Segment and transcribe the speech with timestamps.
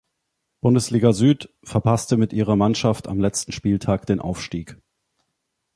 [0.61, 4.81] Bundesliga Süd, verpasste mit ihrer Mannschaft am letzten Spieltag den Aufstieg.